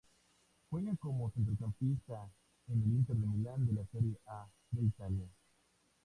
Juega 0.71 0.95
como 0.95 1.29
centrocampista 1.29 2.27
en 2.69 2.81
el 2.81 2.87
Inter 2.87 3.15
de 3.17 3.27
Milán 3.27 3.67
de 3.67 3.73
la 3.73 3.85
Serie 3.91 4.17
A 4.25 4.47
de 4.71 4.85
Italia. 4.87 5.27